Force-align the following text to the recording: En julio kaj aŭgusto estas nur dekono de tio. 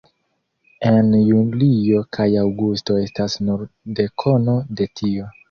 En 0.91 1.11
julio 1.19 1.99
kaj 2.17 2.27
aŭgusto 2.45 2.97
estas 3.03 3.37
nur 3.51 3.67
dekono 4.01 4.59
de 4.81 4.91
tio. 5.03 5.31